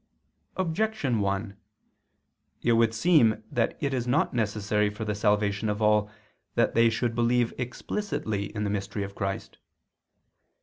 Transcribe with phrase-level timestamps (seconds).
[0.57, 1.55] Objection 1:
[2.63, 6.09] It would seem that it is not necessary for the salvation of all
[6.55, 9.59] that they should believe explicitly in the mystery of Christ.